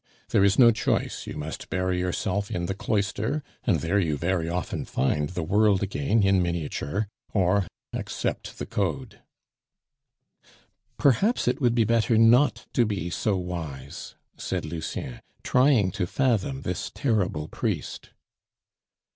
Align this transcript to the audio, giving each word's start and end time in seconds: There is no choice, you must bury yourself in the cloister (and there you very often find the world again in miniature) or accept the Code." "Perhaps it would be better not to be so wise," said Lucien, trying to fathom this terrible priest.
There 0.29 0.43
is 0.43 0.57
no 0.57 0.71
choice, 0.71 1.27
you 1.27 1.37
must 1.37 1.69
bury 1.69 1.99
yourself 1.99 2.49
in 2.49 2.65
the 2.65 2.73
cloister 2.73 3.43
(and 3.65 3.81
there 3.81 3.99
you 3.99 4.17
very 4.17 4.49
often 4.49 4.83
find 4.83 5.29
the 5.29 5.43
world 5.43 5.83
again 5.83 6.23
in 6.23 6.41
miniature) 6.41 7.07
or 7.35 7.67
accept 7.93 8.57
the 8.57 8.65
Code." 8.65 9.19
"Perhaps 10.97 11.47
it 11.47 11.61
would 11.61 11.75
be 11.75 11.83
better 11.83 12.17
not 12.17 12.65
to 12.73 12.83
be 12.83 13.11
so 13.11 13.37
wise," 13.37 14.15
said 14.37 14.65
Lucien, 14.65 15.19
trying 15.43 15.91
to 15.91 16.07
fathom 16.07 16.63
this 16.63 16.89
terrible 16.95 17.47
priest. 17.47 18.09